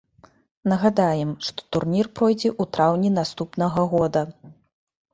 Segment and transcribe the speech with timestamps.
[0.71, 4.29] Нагадаем, што турнір пройдзе ў траўні наступнага года.